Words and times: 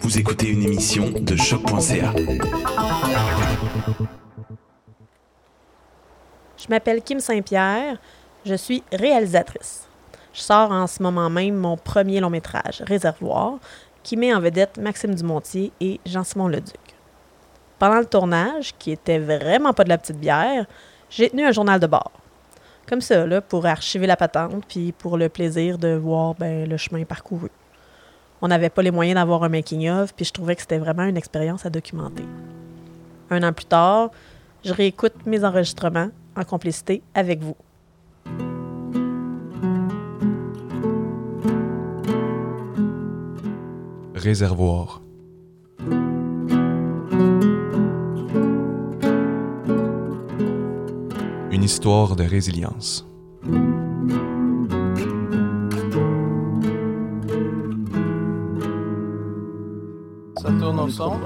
Vous 0.00 0.18
écoutez 0.18 0.48
une 0.48 0.62
émission 0.62 1.10
de 1.10 1.34
choc.ca. 1.34 2.12
Je 6.56 6.66
m'appelle 6.68 7.02
Kim 7.02 7.18
Saint-Pierre, 7.18 7.98
je 8.44 8.54
suis 8.54 8.84
réalisatrice. 8.92 9.88
Je 10.32 10.40
sors 10.40 10.70
en 10.70 10.86
ce 10.86 11.02
moment 11.02 11.28
même 11.30 11.56
mon 11.56 11.76
premier 11.76 12.20
long 12.20 12.30
métrage, 12.30 12.82
Réservoir, 12.86 13.58
qui 14.02 14.16
met 14.16 14.32
en 14.32 14.40
vedette 14.40 14.78
Maxime 14.78 15.14
Dumontier 15.14 15.72
et 15.80 15.98
Jean-Simon 16.06 16.48
Leduc. 16.48 16.76
Pendant 17.80 17.98
le 17.98 18.06
tournage, 18.06 18.72
qui 18.78 18.92
était 18.92 19.18
vraiment 19.18 19.72
pas 19.72 19.84
de 19.84 19.88
la 19.88 19.98
petite 19.98 20.18
bière, 20.18 20.66
j'ai 21.10 21.30
tenu 21.30 21.44
un 21.44 21.52
journal 21.52 21.80
de 21.80 21.86
bord. 21.88 22.12
Comme 22.88 23.00
ça, 23.00 23.26
là, 23.26 23.40
pour 23.40 23.66
archiver 23.66 24.06
la 24.06 24.16
patente, 24.16 24.64
puis 24.68 24.92
pour 24.92 25.16
le 25.16 25.28
plaisir 25.28 25.76
de 25.76 25.94
voir 25.94 26.34
ben, 26.34 26.68
le 26.68 26.76
chemin 26.76 27.04
parcouru. 27.04 27.50
On 28.42 28.48
n'avait 28.48 28.68
pas 28.70 28.82
les 28.82 28.90
moyens 28.90 29.14
d'avoir 29.16 29.42
un 29.44 29.48
making-of, 29.48 30.14
puis 30.14 30.24
je 30.24 30.32
trouvais 30.32 30.54
que 30.54 30.60
c'était 30.60 30.78
vraiment 30.78 31.04
une 31.04 31.16
expérience 31.16 31.64
à 31.64 31.70
documenter. 31.70 32.24
Un 33.30 33.42
an 33.42 33.52
plus 33.52 33.64
tard, 33.64 34.10
je 34.64 34.72
réécoute 34.72 35.14
mes 35.24 35.44
enregistrements 35.44 36.10
en 36.36 36.44
complicité 36.44 37.02
avec 37.14 37.40
vous. 37.40 37.56
Réservoir. 44.14 45.00
Une 51.50 51.62
histoire 51.62 52.16
de 52.16 52.24
résilience. 52.24 53.06
Son. 60.96 61.20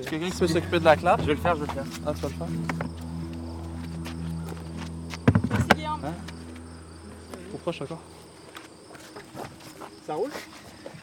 Est-ce 0.00 0.08
quelqu'un 0.08 0.30
qui 0.30 0.38
peut 0.38 0.46
s'occuper 0.46 0.78
de 0.80 0.84
la 0.84 0.96
classe? 0.96 1.20
Je 1.20 1.26
vais 1.26 1.34
le 1.34 1.40
faire, 1.40 1.56
je 1.56 1.60
vais 1.60 1.66
le 1.66 1.72
faire. 1.72 1.84
Ah, 2.06 2.14
tu 2.14 2.20
vas 2.20 2.28
le 2.28 2.34
faire? 2.34 2.46
Hein? 6.04 6.14
Trop 7.50 7.58
proche 7.58 7.82
encore. 7.82 8.02
Ça 10.06 10.14
roule? 10.14 10.30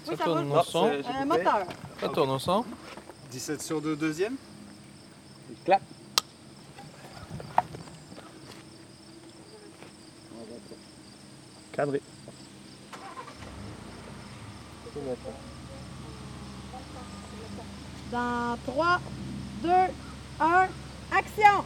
Ça 0.05 0.17
tourne 0.17 0.51
au 0.51 0.63
son. 0.63 0.91
Un 1.19 1.25
moteur. 1.25 1.65
Ça 1.99 2.09
tourne 2.09 2.31
au 2.31 2.39
son. 2.39 2.65
17 3.31 3.61
sur 3.61 3.81
2, 3.81 3.95
deuxième. 3.95 4.35
Clap. 5.65 5.81
Cadré. 11.71 12.01
Dans 18.13 18.55
3, 18.67 18.99
2, 19.63 19.69
1, 20.39 20.67
action! 21.11 21.63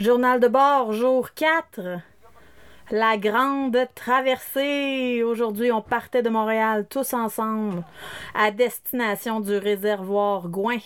Journal 0.00 0.40
de 0.40 0.48
bord, 0.48 0.92
jour 0.92 1.32
4. 1.34 2.00
La 2.92 3.16
grande 3.16 3.88
traversée. 3.94 5.22
Aujourd'hui, 5.22 5.72
on 5.72 5.80
partait 5.80 6.20
de 6.20 6.28
Montréal 6.28 6.84
tous 6.90 7.14
ensemble 7.14 7.82
à 8.34 8.50
destination 8.50 9.40
du 9.40 9.56
réservoir 9.56 10.46
Gouin. 10.48 10.76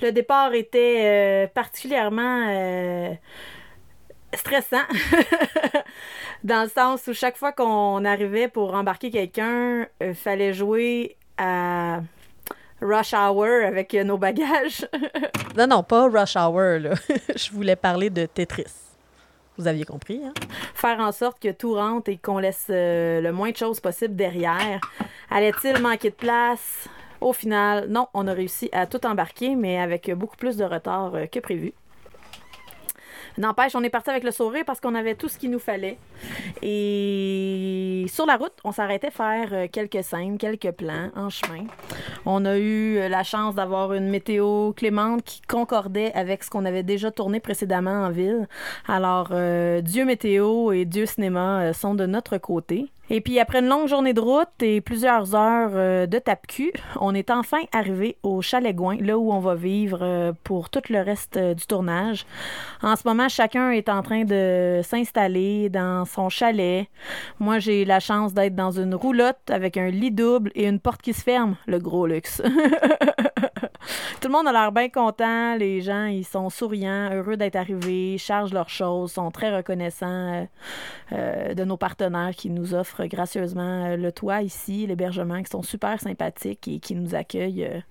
Le 0.00 0.12
départ 0.12 0.54
était 0.54 1.00
euh, 1.00 1.46
particulièrement 1.48 2.44
euh, 2.46 3.14
stressant. 4.32 4.86
Dans 6.44 6.62
le 6.62 6.68
sens 6.68 7.08
où 7.08 7.12
chaque 7.12 7.36
fois 7.36 7.50
qu'on 7.50 8.04
arrivait 8.04 8.46
pour 8.46 8.72
embarquer 8.74 9.10
quelqu'un, 9.10 9.88
il 10.00 10.14
fallait 10.14 10.54
jouer 10.54 11.16
à 11.36 12.00
Rush 12.80 13.12
Hour 13.12 13.66
avec 13.66 13.92
euh, 13.94 14.04
nos 14.04 14.18
bagages. 14.18 14.86
non, 15.56 15.66
non, 15.66 15.82
pas 15.82 16.08
Rush 16.08 16.36
Hour. 16.36 16.94
Je 17.34 17.50
voulais 17.50 17.74
parler 17.74 18.08
de 18.08 18.24
Tetris. 18.26 18.87
Vous 19.58 19.66
aviez 19.66 19.84
compris, 19.84 20.20
hein? 20.24 20.32
Faire 20.74 21.00
en 21.00 21.10
sorte 21.10 21.42
que 21.42 21.50
tout 21.50 21.74
rentre 21.74 22.08
et 22.10 22.16
qu'on 22.16 22.38
laisse 22.38 22.66
euh, 22.70 23.20
le 23.20 23.32
moins 23.32 23.50
de 23.50 23.56
choses 23.56 23.80
possible 23.80 24.14
derrière. 24.14 24.80
Allait-il 25.30 25.82
manquer 25.82 26.10
de 26.10 26.14
place? 26.14 26.88
Au 27.20 27.32
final, 27.32 27.88
non, 27.88 28.06
on 28.14 28.28
a 28.28 28.32
réussi 28.32 28.68
à 28.70 28.86
tout 28.86 29.04
embarquer, 29.04 29.56
mais 29.56 29.80
avec 29.80 30.10
beaucoup 30.14 30.36
plus 30.36 30.56
de 30.56 30.64
retard 30.64 31.16
euh, 31.16 31.26
que 31.26 31.40
prévu. 31.40 31.72
N'empêche, 33.38 33.74
on 33.76 33.82
est 33.82 33.90
parti 33.90 34.10
avec 34.10 34.24
le 34.24 34.32
sourire 34.32 34.64
parce 34.66 34.80
qu'on 34.80 34.94
avait 34.94 35.14
tout 35.14 35.28
ce 35.28 35.38
qu'il 35.38 35.50
nous 35.50 35.60
fallait. 35.60 35.96
Et 36.62 38.04
sur 38.08 38.26
la 38.26 38.36
route, 38.36 38.52
on 38.64 38.72
s'arrêtait 38.72 39.10
faire 39.10 39.48
euh, 39.52 39.66
quelques 39.70 40.02
scènes, 40.02 40.38
quelques 40.38 40.72
plans 40.72 41.10
en 41.14 41.30
chemin. 41.30 41.64
On 42.26 42.44
a 42.44 42.58
eu 42.58 42.96
euh, 42.96 43.08
la 43.08 43.22
chance 43.22 43.54
d'avoir 43.54 43.92
une 43.92 44.08
météo 44.08 44.72
clémente 44.72 45.22
qui 45.22 45.40
concordait 45.42 46.12
avec 46.14 46.42
ce 46.42 46.50
qu'on 46.50 46.64
avait 46.64 46.82
déjà 46.82 47.10
tourné 47.10 47.38
précédemment 47.38 48.04
en 48.04 48.10
ville. 48.10 48.48
Alors, 48.88 49.28
euh, 49.30 49.80
Dieu 49.82 50.04
météo 50.04 50.72
et 50.72 50.84
Dieu 50.84 51.06
cinéma 51.06 51.72
sont 51.72 51.94
de 51.94 52.06
notre 52.06 52.38
côté. 52.38 52.86
Et 53.10 53.22
puis 53.22 53.40
après 53.40 53.60
une 53.60 53.68
longue 53.68 53.88
journée 53.88 54.12
de 54.12 54.20
route 54.20 54.48
et 54.60 54.82
plusieurs 54.82 55.34
heures 55.34 56.06
de 56.06 56.18
tape-cul, 56.18 56.74
on 57.00 57.14
est 57.14 57.30
enfin 57.30 57.60
arrivé 57.72 58.18
au 58.22 58.42
Chalet 58.42 58.76
Gouin, 58.76 58.98
là 59.00 59.16
où 59.16 59.32
on 59.32 59.38
va 59.38 59.54
vivre 59.54 60.34
pour 60.44 60.68
tout 60.68 60.82
le 60.90 61.00
reste 61.00 61.38
du 61.38 61.66
tournage. 61.66 62.26
En 62.82 62.96
ce 62.96 63.08
moment, 63.08 63.27
chacun 63.28 63.70
est 63.70 63.88
en 63.88 64.02
train 64.02 64.24
de 64.24 64.80
s'installer 64.82 65.68
dans 65.68 66.04
son 66.04 66.28
chalet. 66.28 66.86
Moi, 67.38 67.58
j'ai 67.58 67.84
la 67.84 68.00
chance 68.00 68.34
d'être 68.34 68.54
dans 68.54 68.72
une 68.72 68.94
roulotte 68.94 69.50
avec 69.50 69.76
un 69.76 69.90
lit 69.90 70.10
double 70.10 70.50
et 70.54 70.66
une 70.66 70.80
porte 70.80 71.02
qui 71.02 71.12
se 71.12 71.22
ferme, 71.22 71.56
le 71.66 71.78
gros 71.78 72.06
luxe. 72.06 72.42
Tout 74.20 74.28
le 74.28 74.32
monde 74.32 74.48
a 74.48 74.52
l'air 74.52 74.72
bien 74.72 74.88
content. 74.88 75.54
Les 75.56 75.80
gens, 75.80 76.06
ils 76.06 76.24
sont 76.24 76.50
souriants, 76.50 77.10
heureux 77.12 77.36
d'être 77.36 77.56
arrivés, 77.56 78.18
chargent 78.18 78.52
leurs 78.52 78.68
choses, 78.68 79.12
sont 79.12 79.30
très 79.30 79.54
reconnaissants 79.54 80.06
euh, 80.08 80.44
euh, 81.12 81.54
de 81.54 81.64
nos 81.64 81.76
partenaires 81.76 82.34
qui 82.34 82.50
nous 82.50 82.74
offrent 82.74 83.06
gracieusement 83.06 83.86
euh, 83.86 83.96
le 83.96 84.12
toit 84.12 84.42
ici, 84.42 84.86
l'hébergement, 84.86 85.42
qui 85.42 85.50
sont 85.50 85.62
super 85.62 86.00
sympathiques 86.00 86.66
et 86.68 86.80
qui 86.80 86.94
nous 86.94 87.14
accueillent 87.14 87.82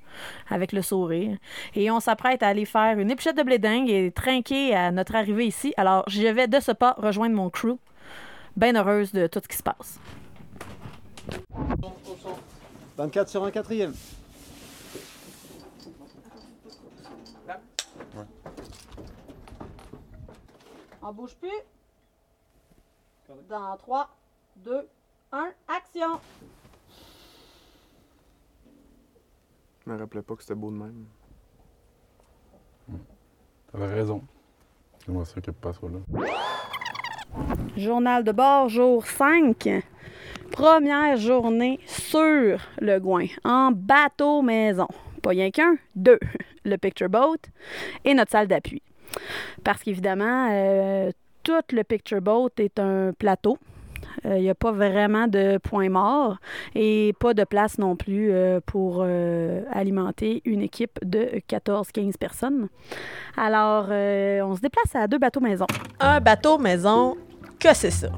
avec 0.50 0.72
le 0.72 0.82
sourire. 0.82 1.38
Et 1.76 1.90
on 1.92 2.00
s'apprête 2.00 2.44
à 2.44 2.48
aller 2.48 2.66
faire 2.66 3.00
une 3.00 3.12
épluchette 3.12 3.38
de 3.38 3.44
blé 3.44 3.58
dingue 3.58 3.90
et 3.90 4.12
trinquer 4.12 4.76
à 4.76 4.92
notre 4.92 5.16
arrivée 5.16 5.27
ici. 5.32 5.74
Alors, 5.78 6.04
je 6.08 6.28
vais 6.28 6.48
de 6.48 6.60
ce 6.60 6.72
pas 6.72 6.96
rejoindre 6.98 7.36
mon 7.36 7.50
crew. 7.50 7.78
Bien 8.56 8.76
heureuse 8.76 9.12
de 9.12 9.28
tout 9.28 9.40
ce 9.44 9.48
qui 9.48 9.58
se 9.58 9.64
passe. 9.64 10.00
24 12.98 13.30
sur 13.30 13.44
un 13.44 13.52
quatrième. 13.52 13.94
On 21.02 21.14
bouge 21.14 21.36
plus. 21.36 21.50
Dans 23.48 23.78
3, 23.78 24.10
2, 24.58 24.90
1, 25.32 25.52
action! 25.68 26.20
Je 29.86 29.90
me 29.90 29.98
rappelais 29.98 30.22
pas 30.22 30.36
que 30.36 30.42
c'était 30.42 30.56
beau 30.56 30.70
de 30.70 30.76
même. 30.76 31.06
T'avais 33.72 33.94
raison. 33.94 34.22
Pas 35.62 35.74
soit 35.74 35.90
là. 35.90 36.26
Journal 37.78 38.24
de 38.24 38.32
bord, 38.34 38.68
jour 38.68 39.06
5. 39.06 39.84
Première 40.52 41.16
journée 41.18 41.80
sur 41.86 42.58
le 42.82 42.98
Gouin, 43.00 43.28
en 43.46 43.72
bateau 43.72 44.42
maison. 44.42 44.88
Pas 45.22 45.30
rien 45.30 45.52
qu'un, 45.52 45.76
deux. 45.96 46.20
Le 46.66 46.78
picture 46.78 47.10
boat 47.10 47.38
et 48.04 48.14
notre 48.14 48.32
salle 48.32 48.48
d'appui. 48.48 48.82
Parce 49.64 49.82
qu'évidemment, 49.82 50.50
euh, 50.52 51.12
tout 51.44 51.54
le 51.72 51.84
picture 51.84 52.22
boat 52.22 52.50
est 52.58 52.78
un 52.80 53.14
plateau. 53.18 53.58
Il 54.24 54.42
n'y 54.42 54.50
a 54.50 54.56
pas 54.56 54.72
vraiment 54.72 55.28
de 55.28 55.58
point 55.58 55.90
mort 55.90 56.38
et 56.76 57.14
pas 57.20 57.34
de 57.34 57.44
place 57.44 57.78
non 57.78 57.96
plus 57.96 58.32
euh, 58.32 58.60
pour 58.66 59.02
euh, 59.02 59.64
alimenter 59.72 60.42
une 60.46 60.62
équipe 60.62 61.00
de 61.04 61.42
14-15 61.50 62.18
personnes. 62.18 62.70
Alors, 63.36 63.88
euh, 63.90 64.42
on 64.42 64.56
se 64.56 64.62
déplace 64.62 64.96
à 64.96 65.08
deux 65.08 65.20
bateaux 65.20 65.40
maison. 65.40 65.68
Un 66.00 66.20
bateau 66.20 66.58
maison, 66.58 67.16
que 67.60 67.74
c'est 67.74 67.92
ça? 67.92 68.10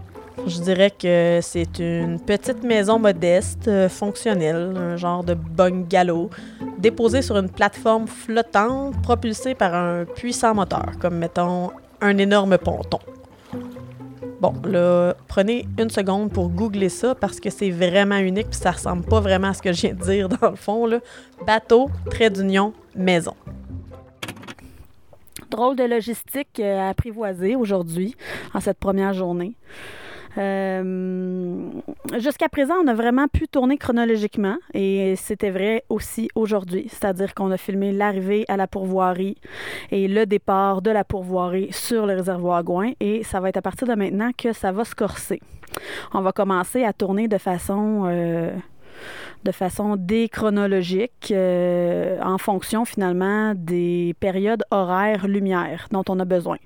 Je 0.47 0.61
dirais 0.61 0.91
que 0.91 1.39
c'est 1.41 1.79
une 1.79 2.19
petite 2.19 2.63
maison 2.63 2.97
modeste, 2.97 3.67
euh, 3.67 3.89
fonctionnelle, 3.89 4.73
un 4.75 4.95
genre 4.95 5.23
de 5.23 5.33
bungalow, 5.33 6.29
déposée 6.77 7.21
sur 7.21 7.37
une 7.37 7.49
plateforme 7.49 8.07
flottante 8.07 9.01
propulsée 9.01 9.53
par 9.55 9.73
un 9.75 10.05
puissant 10.05 10.55
moteur, 10.55 10.91
comme 10.99 11.17
mettons 11.17 11.71
un 12.01 12.17
énorme 12.17 12.57
ponton. 12.57 12.99
Bon, 14.41 14.53
là, 14.63 15.15
prenez 15.27 15.67
une 15.77 15.89
seconde 15.89 16.31
pour 16.31 16.47
googler 16.47 16.87
ça 16.87 17.13
parce 17.13 17.41
que 17.41 17.49
c'est 17.49 17.71
vraiment 17.71 18.17
unique 18.17 18.49
puis 18.49 18.59
ça 18.59 18.71
ressemble 18.71 19.03
pas 19.03 19.19
vraiment 19.19 19.49
à 19.49 19.53
ce 19.53 19.61
que 19.61 19.73
je 19.73 19.81
viens 19.81 19.93
de 19.93 20.01
dire 20.01 20.29
dans 20.29 20.51
le 20.51 20.55
fond. 20.55 20.85
Là. 20.85 20.99
Bateau, 21.45 21.89
trait 22.09 22.29
d'union, 22.29 22.73
maison. 22.95 23.35
Drôle 25.49 25.75
de 25.75 25.83
logistique 25.83 26.59
euh, 26.59 26.79
à 26.79 26.89
apprivoiser 26.89 27.55
aujourd'hui, 27.55 28.15
en 28.53 28.61
cette 28.61 28.77
première 28.77 29.13
journée. 29.13 29.55
Euh, 30.39 31.59
Jusqu'à 32.17 32.49
présent, 32.49 32.73
on 32.83 32.87
a 32.87 32.93
vraiment 32.93 33.27
pu 33.27 33.47
tourner 33.47 33.77
chronologiquement 33.77 34.57
et 34.73 35.15
c'était 35.15 35.51
vrai 35.51 35.83
aussi 35.89 36.27
aujourd'hui. 36.33 36.87
C'est-à-dire 36.89 37.35
qu'on 37.35 37.51
a 37.51 37.57
filmé 37.57 37.91
l'arrivée 37.91 38.45
à 38.47 38.57
la 38.57 38.67
pourvoirie 38.67 39.37
et 39.91 40.07
le 40.07 40.25
départ 40.25 40.81
de 40.81 40.89
la 40.89 41.03
pourvoirie 41.03 41.71
sur 41.71 42.07
le 42.07 42.15
réservoir 42.15 42.63
Gouin 42.63 42.91
et 42.99 43.23
ça 43.23 43.39
va 43.39 43.49
être 43.49 43.57
à 43.57 43.61
partir 43.61 43.87
de 43.87 43.93
maintenant 43.93 44.31
que 44.35 44.53
ça 44.53 44.71
va 44.71 44.85
se 44.85 44.95
corser. 44.95 45.39
On 46.13 46.21
va 46.21 46.31
commencer 46.31 46.83
à 46.83 46.93
tourner 46.93 47.27
de 47.27 47.37
façon... 47.37 48.05
Euh, 48.07 48.51
de 49.43 49.51
façon 49.51 49.95
déchronologique 49.95 51.31
euh, 51.31 52.19
en 52.21 52.37
fonction 52.37 52.85
finalement 52.85 53.53
des 53.55 54.15
périodes 54.19 54.63
horaires 54.71 55.27
lumière 55.27 55.87
dont 55.91 56.03
on 56.09 56.19
a 56.19 56.25
besoin. 56.25 56.57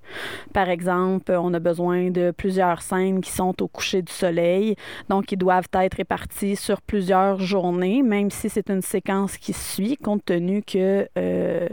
Par 0.54 0.70
exemple, 0.70 1.32
on 1.32 1.54
a 1.54 1.60
besoin 1.60 2.10
de 2.10 2.32
plusieurs 2.32 2.82
scènes 2.82 3.22
qui 3.22 3.32
sont 3.32 3.62
au 3.62 3.68
coucher 3.68 4.02
du 4.02 4.12
soleil, 4.12 4.76
donc 5.10 5.28
qui 5.28 5.38
doivent 5.38 5.68
être 5.74 5.96
réparties 5.96 6.56
sur 6.56 6.82
plusieurs 6.82 7.40
journées, 7.40 8.02
même 8.02 8.32
si 8.32 8.50
c'est 8.50 8.70
une 8.70 8.82
séquence 8.82 9.38
qui 9.38 9.54
suit, 9.54 9.98
compte 9.98 10.26
tenu 10.26 10.64
que 10.64 11.08
euh, 11.18 11.68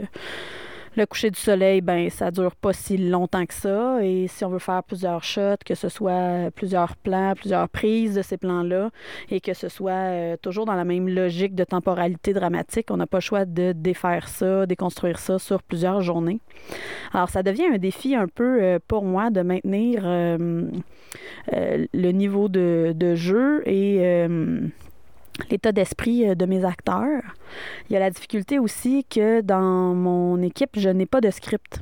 le 0.95 1.05
coucher 1.05 1.31
du 1.31 1.39
soleil, 1.39 1.81
ben 1.81 2.09
ça 2.09 2.31
dure 2.31 2.55
pas 2.55 2.73
si 2.73 2.97
longtemps 2.97 3.45
que 3.45 3.53
ça. 3.53 4.03
Et 4.03 4.27
si 4.27 4.43
on 4.43 4.49
veut 4.49 4.59
faire 4.59 4.83
plusieurs 4.83 5.23
shots, 5.23 5.63
que 5.65 5.75
ce 5.75 5.89
soit 5.89 6.51
plusieurs 6.55 6.95
plans, 6.97 7.33
plusieurs 7.35 7.69
prises 7.69 8.15
de 8.15 8.21
ces 8.21 8.37
plans-là, 8.37 8.89
et 9.29 9.39
que 9.39 9.53
ce 9.53 9.69
soit 9.69 9.91
euh, 9.91 10.37
toujours 10.41 10.65
dans 10.65 10.75
la 10.75 10.83
même 10.83 11.07
logique 11.07 11.55
de 11.55 11.63
temporalité 11.63 12.33
dramatique, 12.33 12.87
on 12.91 12.97
n'a 12.97 13.07
pas 13.07 13.17
le 13.17 13.21
choix 13.21 13.45
de 13.45 13.73
défaire 13.73 14.27
ça, 14.27 14.65
déconstruire 14.65 15.19
ça 15.19 15.39
sur 15.39 15.63
plusieurs 15.63 16.01
journées. 16.01 16.39
Alors 17.13 17.29
ça 17.29 17.43
devient 17.43 17.67
un 17.73 17.77
défi 17.77 18.15
un 18.15 18.27
peu 18.27 18.61
euh, 18.61 18.79
pour 18.87 19.03
moi 19.03 19.29
de 19.29 19.41
maintenir 19.41 20.01
euh, 20.05 20.69
le 21.47 22.11
niveau 22.11 22.49
de 22.49 23.15
jeu 23.15 23.67
et 23.67 24.27
l'état 25.49 25.71
d'esprit 25.71 26.27
euh, 26.27 26.35
de 26.35 26.45
mes 26.45 26.65
acteurs. 26.65 27.21
Il 27.89 27.93
y 27.93 27.95
a 27.95 27.99
la 27.99 28.09
difficulté 28.09 28.59
aussi 28.59 29.05
que 29.09 29.41
dans 29.41 29.93
mon 29.93 30.41
équipe, 30.41 30.71
je 30.77 30.89
n'ai 30.89 31.05
pas 31.05 31.21
de 31.21 31.29
script. 31.29 31.81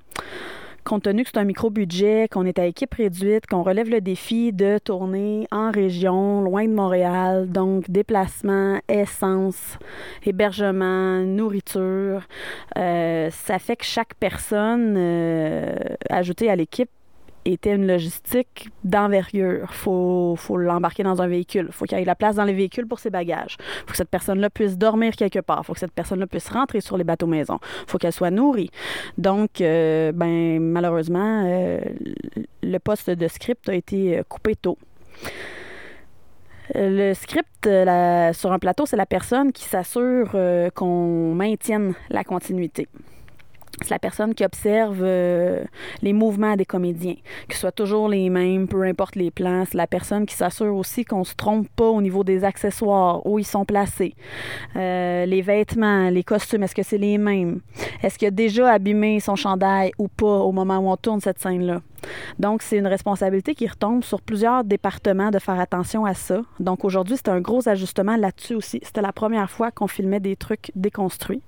Compte 0.90 1.04
tenu 1.04 1.24
que 1.24 1.30
c'est 1.31 1.40
un 1.40 1.46
micro-budget, 1.46 2.30
qu'on 2.31 2.46
est 2.46 2.57
à 2.57 2.66
équipe 2.66 2.96
réduite, 2.96 3.46
qu'on 3.46 3.62
relève 3.62 3.90
le 3.90 4.01
défi 4.01 4.54
de 4.54 4.80
tourner 4.80 5.46
en 5.51 5.69
région, 5.69 6.42
loin 6.42 6.66
de 6.66 6.74
Montréal, 6.74 7.48
donc 7.51 7.92
déplacement, 7.92 8.80
essence, 8.88 9.78
hébergement, 10.25 11.19
nourriture, 11.19 12.24
euh, 12.78 13.30
ça 13.30 13.60
fait 13.60 13.75
que 13.75 13.86
chaque 13.86 14.16
personne 14.16 14.96
euh, 14.98 15.75
ajoutée 16.10 16.50
à 16.50 16.56
l'équipe 16.56 16.90
était 17.45 17.75
une 17.75 17.88
logistique 17.88 18.69
d'envergure. 18.83 19.74
faut, 19.74 20.36
faut 20.38 20.57
l'embarquer 20.57 21.03
dans 21.03 21.21
un 21.21 21.27
véhicule. 21.27 21.69
faut 21.71 21.86
qu'il 21.86 21.97
y 21.97 22.01
ait 22.01 22.06
la 22.06 22.15
place 22.15 22.36
dans 22.36 22.44
les 22.44 22.53
véhicules 22.53 22.88
pour 22.88 23.00
ses 23.00 23.09
bagages. 23.09 23.57
faut 23.86 23.91
que 23.91 23.97
cette 23.97 24.09
personne-là 24.09 24.50
puisse 24.50 24.77
dormir 24.77 25.15
quelque 25.15 25.39
part. 25.39 25.65
faut 25.65 25.74
que 25.74 25.80
cette 25.80 25.94
personne-là 25.94 26.27
puisse 26.27 26.50
rentrer 26.50 26.81
sur 26.81 26.97
les 26.97 27.03
bateaux 27.03 27.27
maison. 27.27 27.59
faut 27.88 27.97
qu'elle 27.97 28.13
soit 28.13 28.31
nourrie. 28.31 28.71
Donc, 29.18 29.62
euh, 29.62 30.12
ben, 30.12 30.59
malheureusement, 30.59 31.44
euh, 31.45 31.80
le 32.63 32.77
poste 32.80 33.09
de 33.09 33.27
script 33.27 33.69
a 33.69 33.74
été 33.74 34.19
euh, 34.19 34.24
coupé 34.27 34.56
tôt. 34.56 34.77
Le 36.75 37.13
script 37.15 37.68
sur 38.36 38.51
un 38.51 38.59
plateau, 38.59 38.86
c'est 38.86 38.95
la 38.95 39.07
personne 39.07 39.51
qui 39.51 39.63
s'assure 39.63 40.30
qu'on 40.75 41.33
maintienne 41.33 41.95
la 42.12 42.24
continuité. 42.24 42.88
C'est 43.81 43.92
la 43.92 44.00
personne 44.00 44.34
qui 44.36 44.44
observe 44.44 45.00
euh, 45.02 45.64
les 46.02 46.14
mouvements 46.14 46.56
des 46.56 46.66
comédiens, 46.66 47.16
que 47.48 47.54
ce 47.54 47.62
soit 47.62 47.72
toujours 47.72 48.10
les 48.10 48.30
mêmes, 48.30 48.68
peu 48.68 48.84
importe 48.84 49.16
les 49.16 49.31
plans. 49.31 49.64
C'est 49.66 49.78
la 49.78 49.88
personne 49.88 50.26
qui 50.26 50.36
s'assure 50.36 50.76
aussi 50.76 51.06
qu'on 51.06 51.24
se 51.24 51.36
trompe 51.36 51.68
pas 51.76 51.88
au 51.88 52.02
niveau 52.02 52.24
des 52.24 52.44
accessoires, 52.44 53.26
où 53.26 53.40
ils 53.40 53.46
sont 53.46 53.66
placés. 53.66 54.14
Euh, 54.76 55.26
les 55.26 55.42
vêtements, 55.42 56.10
les 56.10 56.24
costumes, 56.24 56.64
est-ce 56.64 56.76
que 56.76 56.84
c'est 56.84 56.98
les 56.98 57.18
mêmes? 57.18 57.62
Est-ce 58.04 58.18
qu'il 58.18 58.28
a 58.28 58.31
déjà 58.31 58.72
abîmé 58.72 59.20
son 59.20 59.36
chandail 59.36 59.92
ou 59.98 60.08
pas 60.08 60.40
au 60.40 60.52
moment 60.52 60.78
où 60.78 60.90
on 60.90 60.98
tourne 60.98 61.22
cette 61.22 61.40
scène-là? 61.40 61.82
Donc, 62.38 62.62
c'est 62.62 62.78
une 62.78 62.88
responsabilité 62.88 63.56
qui 63.56 63.68
retombe 63.68 64.04
sur 64.04 64.22
plusieurs 64.22 64.64
départements 64.64 65.32
de 65.32 65.40
faire 65.40 65.60
attention 65.60 66.06
à 66.06 66.14
ça. 66.14 66.42
Donc, 66.60 66.86
aujourd'hui, 66.86 67.18
c'était 67.18 67.32
un 67.32 67.42
gros 67.42 67.68
ajustement 67.68 68.16
là-dessus 68.16 68.56
aussi. 68.56 68.80
C'était 68.84 69.02
la 69.02 69.12
première 69.12 69.50
fois 69.50 69.72
qu'on 69.72 69.88
filmait 69.88 70.20
des 70.20 70.36
trucs 70.36 70.72
déconstruits. 70.75 71.42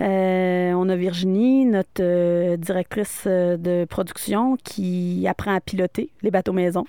Euh, 0.00 0.72
on 0.74 0.88
a 0.88 0.96
Virginie, 0.96 1.64
notre 1.64 2.00
euh, 2.00 2.56
directrice 2.56 3.24
euh, 3.26 3.56
de 3.56 3.84
production, 3.84 4.56
qui 4.62 5.26
apprend 5.28 5.54
à 5.54 5.60
piloter 5.60 6.10
les 6.22 6.30
bateaux 6.30 6.52
maison. 6.52 6.84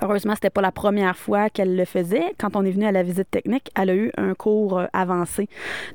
Heureusement, 0.00 0.34
c'était 0.34 0.50
pas 0.50 0.60
la 0.60 0.72
première 0.72 1.16
fois 1.16 1.50
qu'elle 1.50 1.76
le 1.76 1.84
faisait. 1.84 2.34
Quand 2.38 2.56
on 2.56 2.64
est 2.64 2.70
venu 2.70 2.86
à 2.86 2.92
la 2.92 3.02
visite 3.02 3.30
technique, 3.30 3.70
elle 3.76 3.90
a 3.90 3.94
eu 3.94 4.12
un 4.16 4.34
cours 4.34 4.82
avancé 4.92 5.48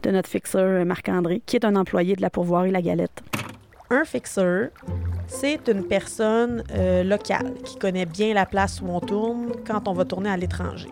de 0.03 0.11
notre 0.11 0.29
fixeur 0.29 0.85
Marc-André, 0.85 1.41
qui 1.45 1.55
est 1.55 1.65
un 1.65 1.75
employé 1.75 2.15
de 2.15 2.21
la 2.21 2.29
pourvoirie 2.29 2.71
La 2.71 2.81
Galette. 2.81 3.23
Un 3.89 4.03
fixeur, 4.03 4.69
c'est 5.27 5.67
une 5.67 5.83
personne 5.83 6.63
locale 7.05 7.53
qui 7.63 7.77
connaît 7.77 8.05
bien 8.05 8.33
la 8.33 8.45
place 8.45 8.81
où 8.81 8.87
on 8.89 8.99
tourne 8.99 9.47
quand 9.65 9.87
on 9.87 9.93
va 9.93 10.05
tourner 10.05 10.29
à 10.29 10.37
l'étranger. 10.37 10.89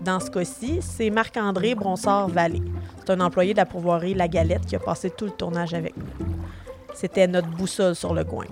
Dans 0.00 0.20
ce 0.20 0.30
cas-ci, 0.30 0.78
c'est 0.80 1.10
Marc-André 1.10 1.74
Bronsard-Vallée. 1.74 2.62
C'est 2.98 3.10
un 3.10 3.20
employé 3.20 3.52
de 3.52 3.58
la 3.58 3.66
pourvoirie 3.66 4.14
La 4.14 4.28
Galette 4.28 4.66
qui 4.66 4.76
a 4.76 4.78
passé 4.78 5.10
tout 5.10 5.24
le 5.24 5.32
tournage 5.32 5.74
avec 5.74 5.96
nous. 5.96 6.26
C'était 6.94 7.26
notre 7.26 7.48
boussole 7.48 7.94
sur 7.94 8.14
le 8.14 8.24
coin. 8.24 8.46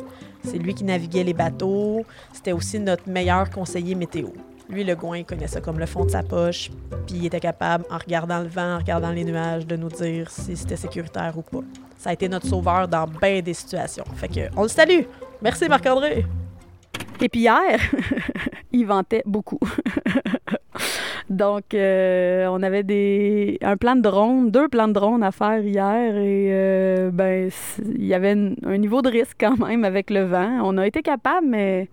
C'est 0.45 0.59
lui 0.59 0.75
qui 0.75 0.85
naviguait 0.85 1.25
les 1.25 1.35
bateaux. 1.35 2.05
C'était 2.33 2.53
aussi 2.53 2.79
notre 2.79 3.09
meilleur 3.09 3.51
conseiller 3.51 3.95
météo. 3.95 4.29
Lui, 4.69 4.83
le 4.83 4.97
Gouin, 4.97 5.19
il 5.19 5.25
connaissait 5.25 5.61
comme 5.61 5.79
le 5.79 5.87
fond 5.87 6.05
de 6.05 6.11
sa 6.11 6.25
poche, 6.25 6.71
puis 7.07 7.17
il 7.17 7.27
était 7.27 7.39
capable, 7.39 7.85
en 7.89 7.99
regardant 7.99 8.41
le 8.41 8.49
vent, 8.49 8.75
en 8.75 8.79
regardant 8.79 9.11
les 9.11 9.23
nuages, 9.23 9.65
de 9.65 9.77
nous 9.77 9.89
dire 9.89 10.29
si 10.29 10.57
c'était 10.57 10.77
sécuritaire 10.77 11.39
ou 11.39 11.43
pas. 11.43 11.65
Ça 11.97 12.11
a 12.11 12.13
été 12.13 12.29
notre 12.29 12.49
sauveur 12.49 12.89
dans 12.89 13.07
bien 13.07 13.41
des 13.41 13.55
situations. 13.55 14.05
Fait 14.17 14.29
que, 14.29 14.41
on 14.57 14.63
le 14.63 14.69
salue! 14.69 15.03
Merci, 15.41 15.69
Marc-André! 15.69 16.27
Et 17.21 17.29
puis 17.29 17.41
hier, 17.41 17.79
il 18.73 18.87
vantait 18.87 19.23
beaucoup. 19.25 19.61
Donc, 21.29 21.75
euh, 21.75 22.47
on 22.47 22.63
avait 22.63 22.85
des, 22.85 23.59
un 23.61 23.77
plan 23.77 23.97
de 23.97 24.01
drone, 24.01 24.51
deux 24.51 24.69
plans 24.69 24.87
de 24.87 24.93
drone 24.93 25.25
à 25.25 25.33
faire 25.33 25.61
hier 25.61 26.17
et 26.17 26.49
euh, 26.53 27.11
ben, 27.11 27.51
il 27.85 28.07
y 28.07 28.15
avait 28.15 28.37
un 28.65 28.79
niveau 28.79 29.03
de 29.03 29.09
risque 29.09 29.37
quand 29.41 29.59
même 29.59 29.85
avec 29.85 30.11
le 30.11 30.23
vent. 30.23 30.61
On 30.63 30.79
a 30.79 30.87
été 30.87 31.03
capable, 31.03 31.49
mais 31.49 31.89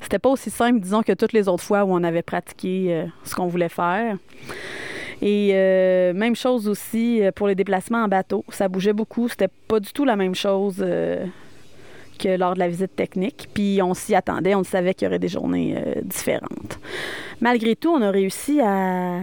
c'était 0.00 0.18
pas 0.18 0.30
aussi 0.30 0.48
simple, 0.48 0.80
disons, 0.80 1.02
que 1.02 1.12
toutes 1.12 1.34
les 1.34 1.48
autres 1.48 1.62
fois 1.62 1.84
où 1.84 1.92
on 1.92 2.02
avait 2.02 2.22
pratiqué 2.22 2.86
euh, 2.88 3.04
ce 3.24 3.34
qu'on 3.34 3.46
voulait 3.46 3.68
faire. 3.68 4.16
Et 5.20 5.52
même 6.14 6.34
chose 6.34 6.66
aussi 6.66 7.22
pour 7.36 7.46
les 7.46 7.54
déplacements 7.54 8.02
en 8.02 8.08
bateau. 8.08 8.44
Ça 8.48 8.66
bougeait 8.66 8.92
beaucoup. 8.92 9.28
C'était 9.28 9.50
pas 9.68 9.78
du 9.78 9.92
tout 9.92 10.04
la 10.04 10.16
même 10.16 10.34
chose 10.34 10.84
lors 12.24 12.54
de 12.54 12.58
la 12.58 12.68
visite 12.68 12.94
technique. 12.96 13.48
Puis 13.54 13.80
on 13.82 13.94
s'y 13.94 14.14
attendait, 14.14 14.54
on 14.54 14.64
savait 14.64 14.94
qu'il 14.94 15.06
y 15.06 15.08
aurait 15.08 15.18
des 15.18 15.28
journées 15.28 15.76
différentes 16.02 16.78
malgré 17.42 17.76
tout, 17.76 17.90
on 17.90 18.00
a 18.00 18.10
réussi 18.10 18.60
à 18.60 19.20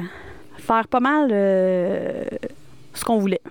faire 0.58 0.88
pas 0.88 1.00
mal 1.00 1.30
euh, 1.32 2.26
ce 2.94 3.04
qu'on 3.04 3.18
voulait. 3.18 3.42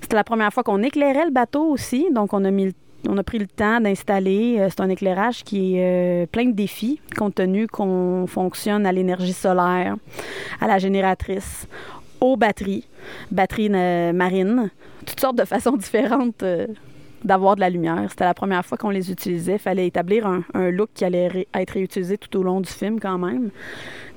C'était 0.00 0.16
la 0.16 0.24
première 0.24 0.52
fois 0.52 0.62
qu'on 0.62 0.82
éclairait 0.82 1.26
le 1.26 1.30
bateau 1.30 1.64
aussi, 1.64 2.06
donc 2.10 2.32
on 2.32 2.44
a 2.44 2.50
mis 2.50 2.72
on 3.06 3.18
a 3.18 3.22
pris 3.22 3.38
le 3.38 3.46
temps 3.46 3.82
d'installer. 3.82 4.56
Euh, 4.58 4.68
c'est 4.70 4.80
un 4.80 4.88
éclairage 4.88 5.44
qui 5.44 5.76
est 5.76 6.22
euh, 6.22 6.26
plein 6.26 6.46
de 6.46 6.52
défis, 6.52 7.00
compte 7.18 7.34
tenu 7.34 7.66
qu'on 7.66 8.26
fonctionne 8.26 8.86
à 8.86 8.92
l'énergie 8.92 9.34
solaire, 9.34 9.96
à 10.58 10.66
la 10.66 10.78
génératrice, 10.78 11.66
aux 12.22 12.38
batteries, 12.38 12.88
batteries 13.30 13.68
marines, 13.68 14.70
toutes 15.04 15.20
sortes 15.20 15.36
de 15.36 15.44
façons 15.44 15.76
différentes 15.76 16.42
d'avoir 17.24 17.56
de 17.56 17.60
la 17.60 17.70
lumière. 17.70 18.04
C'était 18.08 18.24
la 18.24 18.34
première 18.34 18.64
fois 18.64 18.78
qu'on 18.78 18.90
les 18.90 19.10
utilisait. 19.10 19.54
Il 19.54 19.58
fallait 19.58 19.86
établir 19.86 20.26
un, 20.26 20.70
look 20.70 20.90
qui 20.94 21.04
allait 21.04 21.46
être 21.54 21.70
réutilisé 21.70 22.18
tout 22.18 22.38
au 22.38 22.42
long 22.42 22.60
du 22.60 22.70
film 22.70 23.00
quand 23.00 23.18
même. 23.18 23.50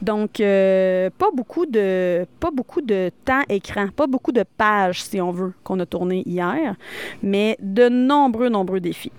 Donc, 0.02 0.40
euh, 0.40 1.10
pas, 1.18 1.30
beaucoup 1.34 1.66
de, 1.66 2.26
pas 2.40 2.52
beaucoup 2.52 2.82
de 2.82 3.10
temps 3.26 3.42
écran, 3.50 3.88
pas 3.96 4.08
beaucoup 4.08 4.32
de 4.32 4.44
pages, 4.44 5.02
si 5.02 5.20
on 5.20 5.32
veut, 5.32 5.54
qu'on 5.64 5.80
a 5.80 5.86
tourné 5.86 6.22
hier, 6.26 6.76
mais 7.24 7.58
de 7.60 7.90
nombreux, 7.90 8.50
nombreux 8.50 8.80
défis. 8.80 9.12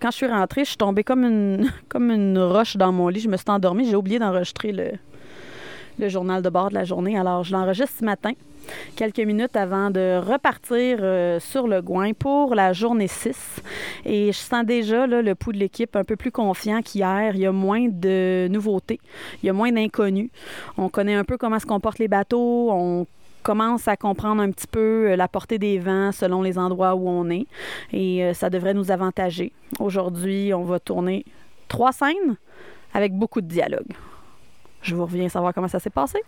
Quand 0.00 0.10
je 0.10 0.16
suis 0.16 0.26
rentrée, 0.26 0.64
je 0.64 0.70
suis 0.70 0.76
tombée 0.76 1.04
comme 1.04 1.24
une, 1.24 1.70
comme 1.88 2.10
une 2.10 2.38
roche 2.38 2.76
dans 2.76 2.90
mon 2.90 3.08
lit. 3.08 3.20
Je 3.20 3.28
me 3.28 3.36
suis 3.36 3.48
endormie. 3.48 3.88
J'ai 3.88 3.94
oublié 3.94 4.18
d'enregistrer 4.18 4.72
le, 4.72 4.90
le 5.98 6.08
journal 6.08 6.42
de 6.42 6.48
bord 6.48 6.70
de 6.70 6.74
la 6.74 6.84
journée. 6.84 7.18
Alors, 7.18 7.44
je 7.44 7.52
l'enregistre 7.52 7.96
ce 8.00 8.04
matin, 8.04 8.32
quelques 8.96 9.20
minutes 9.20 9.56
avant 9.56 9.90
de 9.90 10.20
repartir 10.24 10.98
euh, 11.00 11.40
sur 11.40 11.68
le 11.68 11.82
Gouin 11.82 12.12
pour 12.12 12.54
la 12.54 12.72
journée 12.72 13.08
6. 13.08 13.62
Et 14.04 14.32
je 14.32 14.38
sens 14.38 14.64
déjà 14.64 15.06
là, 15.06 15.22
le 15.22 15.34
pouls 15.34 15.52
de 15.52 15.58
l'équipe 15.58 15.94
un 15.96 16.04
peu 16.04 16.16
plus 16.16 16.30
confiant 16.30 16.82
qu'hier. 16.82 17.32
Il 17.34 17.40
y 17.40 17.46
a 17.46 17.52
moins 17.52 17.88
de 17.88 18.48
nouveautés, 18.50 19.00
il 19.42 19.46
y 19.46 19.50
a 19.50 19.52
moins 19.52 19.72
d'inconnus. 19.72 20.30
On 20.76 20.88
connaît 20.88 21.14
un 21.14 21.24
peu 21.24 21.36
comment 21.36 21.58
se 21.58 21.66
comportent 21.66 21.98
les 21.98 22.08
bateaux, 22.08 22.70
on 22.70 23.06
commence 23.42 23.88
à 23.88 23.96
comprendre 23.96 24.40
un 24.40 24.50
petit 24.50 24.66
peu 24.66 25.10
euh, 25.10 25.16
la 25.16 25.28
portée 25.28 25.58
des 25.58 25.78
vents 25.78 26.12
selon 26.12 26.42
les 26.42 26.58
endroits 26.58 26.94
où 26.94 27.08
on 27.08 27.28
est 27.28 27.46
et 27.92 28.24
euh, 28.24 28.34
ça 28.34 28.50
devrait 28.50 28.74
nous 28.74 28.90
avantager. 28.90 29.52
Aujourd'hui, 29.80 30.54
on 30.54 30.62
va 30.62 30.78
tourner 30.78 31.24
trois 31.68 31.92
scènes 31.92 32.36
avec 32.94 33.12
beaucoup 33.12 33.40
de 33.40 33.48
dialogue. 33.48 33.92
Je 34.82 34.96
vous 34.96 35.06
reviens 35.06 35.28
savoir 35.28 35.54
comment 35.54 35.68
ça 35.68 35.78
s'est 35.78 35.90
passé. 35.90 36.18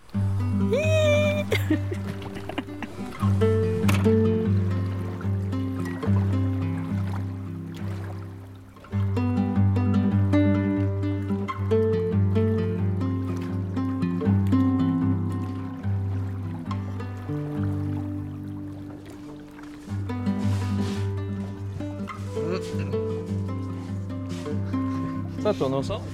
Ça 25.42 25.52
tourne 25.52 25.74
ensemble 25.74 26.04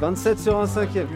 27 0.00 0.38
sur 0.38 0.58
un 0.58 0.66
cinquième. 0.66 1.08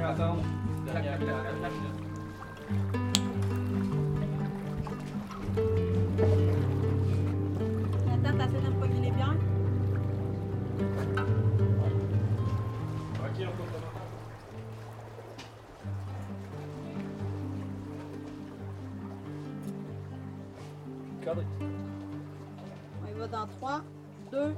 De 8.40 8.46
me 8.46 8.80
pogner 8.80 9.00
les 9.02 9.10
bières? 9.10 9.34
Cadré. 21.22 21.44
On 23.02 23.06
y 23.06 23.12
va 23.12 23.28
dans 23.28 23.46
3, 23.46 23.82
2, 24.32 24.54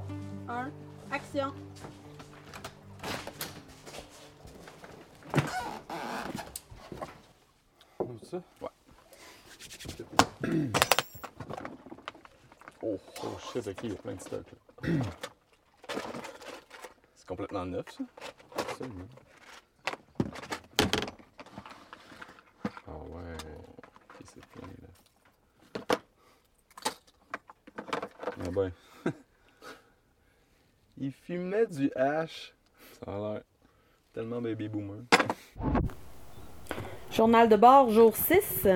1, 0.47 0.71
action. 1.11 1.51
ça? 8.23 8.41
Ouais. 8.61 8.69
oh, 12.81 12.97
oh 13.75 13.79
il 13.83 13.89
y 13.89 13.93
a 13.93 13.95
plein 13.95 14.13
de. 14.13 14.19
C'est 17.15 17.27
complètement 17.27 17.65
neuf 17.65 17.85
ça? 17.89 18.03
Absolument. 18.57 19.07
Ah 22.87 22.97
ouais. 23.09 23.37
Ok, 23.39 24.25
c'est 24.25 24.45
plein 24.47 24.67
là? 24.67 25.97
Ah 28.39 28.51
ben. 28.51 28.71
il 30.97 31.11
fumait 31.13 31.67
du 31.67 31.91
hash. 31.95 32.53
Ça 32.99 33.15
a 33.15 33.19
l'air 33.19 33.41
tellement 34.13 34.41
baby 34.41 34.67
boomer. 34.67 35.03
Journal 37.11 37.47
de 37.47 37.55
bord, 37.55 37.89
jour 37.89 38.15
6. 38.15 38.67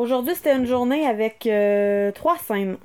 Aujourd'hui, 0.00 0.34
c'était 0.34 0.56
une 0.56 0.64
journée 0.64 1.06
avec 1.06 1.46
euh, 1.46 2.10
trois 2.12 2.38
scènes. 2.38 2.78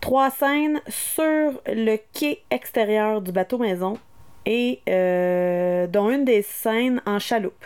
Trois 0.00 0.30
scènes 0.30 0.80
sur 0.88 1.62
le 1.64 1.96
quai 2.12 2.42
extérieur 2.50 3.20
du 3.20 3.30
bateau 3.30 3.56
maison 3.56 3.98
et 4.46 4.80
euh, 4.88 5.86
dont 5.86 6.10
une 6.10 6.24
des 6.24 6.42
scènes 6.42 7.02
en 7.06 7.20
chaloupe. 7.20 7.64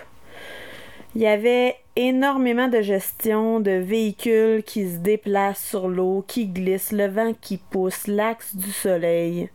Il 1.14 1.22
y 1.22 1.26
avait 1.26 1.76
énormément 1.96 2.68
de 2.68 2.82
gestion 2.82 3.58
de 3.58 3.70
véhicules 3.70 4.62
qui 4.62 4.86
se 4.90 4.98
déplacent 4.98 5.64
sur 5.64 5.88
l'eau, 5.88 6.22
qui 6.28 6.48
glissent, 6.48 6.92
le 6.92 7.06
vent 7.06 7.32
qui 7.40 7.56
pousse, 7.56 8.06
l'axe 8.06 8.54
du 8.54 8.70
soleil. 8.70 9.48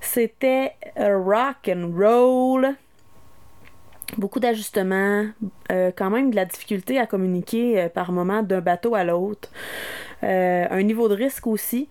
C'était 0.00 0.72
rock 0.96 1.68
and 1.68 1.92
roll 1.96 2.74
beaucoup 4.16 4.40
d'ajustements, 4.40 5.26
euh, 5.70 5.90
quand 5.94 6.10
même 6.10 6.30
de 6.30 6.36
la 6.36 6.44
difficulté 6.44 6.98
à 6.98 7.06
communiquer 7.06 7.80
euh, 7.80 7.88
par 7.88 8.12
moment 8.12 8.42
d'un 8.42 8.60
bateau 8.60 8.94
à 8.94 9.04
l'autre. 9.04 9.50
Euh, 10.22 10.66
un 10.70 10.82
niveau 10.82 11.08
de 11.08 11.14
risque 11.14 11.46
aussi. 11.46 11.88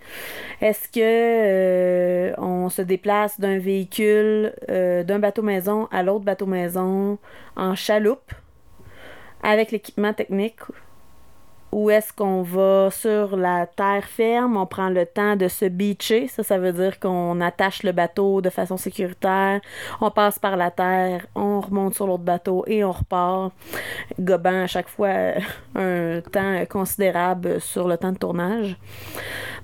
Est-ce 0.62 0.90
que 0.90 2.40
on 2.40 2.70
se 2.70 2.82
déplace 2.82 3.40
d'un 3.40 3.60
véhicule, 3.60 4.54
d'un 4.68 5.20
bateau 5.20 5.44
maison 5.44 5.88
à 5.92 6.02
l'autre 6.02 6.26
bateau 6.26 6.48
maison 6.48 7.20
en 7.56 7.76
chaloupe 7.76 8.32
avec 9.44 9.72
l'équipement 9.72 10.14
technique 10.14 10.60
ou 11.72 11.90
est-ce 11.90 12.14
qu'on 12.14 12.42
va 12.42 12.90
sur 12.92 13.36
la 13.36 13.68
terre 13.68 14.06
ferme, 14.06 14.56
on 14.56 14.66
prend 14.66 14.90
le 14.90 15.06
temps 15.06 15.36
de 15.36 15.48
se 15.48 15.66
beacher, 15.66 16.28
ça, 16.28 16.44
ça 16.44 16.58
veut 16.58 16.72
dire 16.72 17.00
qu'on 17.00 17.42
attache 17.42 17.84
le 17.84 17.92
bateau 17.92 18.42
de 18.42 18.50
façon 18.50 18.78
sécuritaire, 18.78 19.60
on 20.00 20.10
passe 20.10 20.40
par 20.40 20.56
la 20.56 20.72
terre, 20.72 21.26
on 21.36 21.60
remonte 21.60 21.96
sur 21.96 22.08
l'autre 22.08 22.24
bateau 22.24 22.64
et 22.68 22.84
on 22.84 22.92
repart, 22.92 23.52
gobant 24.20 24.64
à 24.64 24.68
chaque 24.68 24.88
fois 24.88 25.34
un 25.76 26.22
temps 26.32 26.66
considérable 26.70 27.60
sur 27.60 27.88
le 27.88 27.98
temps 27.98 28.12
de 28.12 28.18
tournage. 28.18 28.78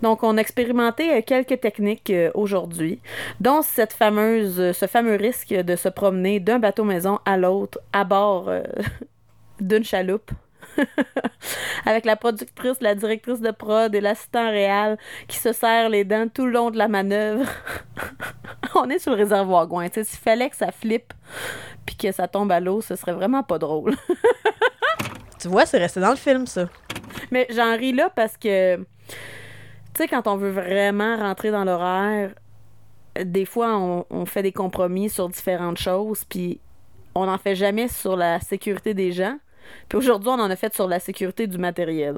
Donc, 0.01 0.24
on 0.24 0.38
a 0.38 0.41
expérimenté 0.41 1.22
quelques 1.24 1.62
techniques 1.62 2.12
aujourd'hui, 2.34 3.00
dont 3.39 3.62
cette 3.62 3.93
fameuse, 3.93 4.72
ce 4.72 4.88
fameux 4.88 5.15
risque 5.15 5.53
de 5.53 5.75
se 5.75 5.89
promener 5.89 6.39
d'un 6.39 6.60
bateau 6.60 6.84
maison 6.84 7.20
à 7.25 7.38
l'autre 7.38 7.79
à 7.93 8.03
bord 8.03 8.50
euh, 8.50 8.63
d'une 9.60 9.84
chaloupe 9.84 10.31
avec 11.86 12.06
la 12.06 12.16
productrice, 12.16 12.80
la 12.82 12.96
directrice 12.96 13.42
de 13.42 13.51
prod 13.51 13.94
et 13.94 14.01
l'assistant 14.01 14.50
réel 14.50 14.98
qui 15.28 15.38
se 15.38 15.54
serrent 15.54 15.90
les 15.90 16.04
dents 16.04 16.28
tout 16.28 16.46
le 16.46 16.51
long 16.51 16.72
de 16.72 16.78
la 16.78 16.88
manœuvre. 16.88 17.46
On 18.75 18.90
est 18.90 19.00
sur 19.00 19.12
le 19.12 19.18
réservoir 19.18 19.68
Gouin. 19.68 19.88
S'il 19.92 20.06
fallait 20.06 20.50
que 20.50 20.56
ça 20.56 20.72
flippe 20.72 21.13
puis 21.86 21.96
que 21.96 22.12
ça 22.12 22.28
tombe 22.28 22.51
à 22.51 22.60
l'eau, 22.60 22.82
ce 22.82 22.96
serait 22.96 23.13
vraiment 23.13 23.44
pas 23.44 23.58
drôle. 23.58 23.96
tu 25.40 25.48
vois, 25.48 25.66
c'est 25.66 25.80
resté 25.80 26.00
dans 26.00 26.12
le 26.12 26.16
film, 26.16 26.48
ça. 26.48 26.70
Mais 27.32 27.48
j'en 27.50 27.75
ris 27.75 27.94
là 27.94 28.10
parce 28.10 28.38
que, 28.38 28.78
tu 28.78 28.84
sais, 29.98 30.08
quand 30.08 30.28
on 30.28 30.36
veut 30.36 30.51
vraiment 30.51 31.18
rentrer 31.18 31.51
dans 31.51 31.63
l'horaire, 31.63 32.34
des 33.20 33.46
fois, 33.46 33.78
on, 33.78 34.06
on 34.10 34.25
fait 34.25 34.44
des 34.44 34.54
compromis 34.54 35.10
sur 35.10 35.28
différentes 35.28 35.78
choses, 35.78 36.24
puis 36.24 36.60
on 37.16 37.25
n'en 37.25 37.38
fait 37.38 37.56
jamais 37.56 37.88
sur 37.88 38.16
la 38.16 38.40
sécurité 38.40 38.94
des 38.94 39.12
gens. 39.12 39.38
Puis 39.89 39.98
aujourd'hui, 39.98 40.30
on 40.30 40.39
en 40.39 40.50
a 40.50 40.56
fait 40.56 40.74
sur 40.74 40.88
la 40.88 41.00
sécurité 41.00 41.48
du 41.48 41.58
matériel. 41.58 42.15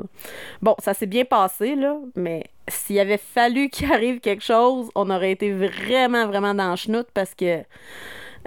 Bon, 0.62 0.76
ça 0.80 0.94
s'est 0.94 1.06
bien 1.06 1.26
passé, 1.26 1.76
là, 1.76 1.98
mais 2.16 2.46
s'il 2.68 3.00
avait 3.00 3.18
fallu 3.18 3.70
qu'il 3.70 3.92
arrive 3.92 4.20
quelque 4.20 4.44
chose, 4.44 4.90
on 4.96 5.10
aurait 5.10 5.32
été 5.32 5.52
vraiment, 5.52 6.28
vraiment 6.28 6.54
dans 6.54 6.72
le 6.72 6.76
chenoute 6.76 7.08
parce 7.14 7.36
que 7.36 7.64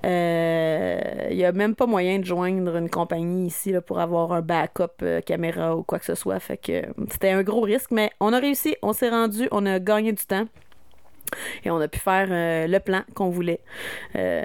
il 0.03 1.37
n'y 1.37 1.45
a 1.45 1.53
même 1.53 1.75
pas 1.75 1.87
moyen 1.87 2.19
de 2.19 2.25
joindre 2.25 2.77
une 2.77 2.91
compagnie 2.91 3.47
ici 3.47 3.73
pour 3.87 3.99
avoir 3.99 4.33
un 4.33 4.43
backup 4.43 5.03
euh, 5.03 5.21
caméra 5.21 5.77
ou 5.77 5.83
quoi 5.83 5.99
que 5.99 6.05
ce 6.05 6.15
soit. 6.15 6.39
Fait 6.39 6.59
que 6.59 6.83
c'était 7.11 7.31
un 7.31 7.43
gros 7.43 7.63
risque, 7.63 7.91
mais 7.91 8.11
on 8.21 8.33
a 8.33 8.39
réussi, 8.39 8.77
on 8.83 8.93
s'est 8.93 9.09
rendu, 9.09 9.49
on 9.51 9.65
a 9.67 9.79
gagné 9.79 10.13
du 10.13 10.25
temps. 10.25 10.47
Et 11.65 11.71
on 11.71 11.81
a 11.81 11.89
pu 11.89 11.99
faire 11.99 12.29
euh, 12.31 12.67
le 12.67 12.81
plan 12.81 13.03
qu'on 13.15 13.31
voulait 13.31 13.61
euh, 14.15 14.45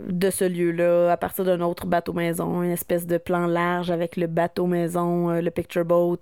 de 0.00 0.30
ce 0.30 0.44
lieu-là 0.44 1.12
à 1.12 1.16
partir 1.16 1.44
d'un 1.44 1.60
autre 1.60 1.86
bateau 1.86 2.12
maison, 2.12 2.62
une 2.62 2.70
espèce 2.70 3.06
de 3.06 3.18
plan 3.18 3.46
large 3.46 3.90
avec 3.90 4.16
le 4.16 4.26
bateau 4.26 4.66
maison, 4.66 5.30
euh, 5.30 5.40
le 5.40 5.50
picture 5.50 5.84
boat, 5.84 6.18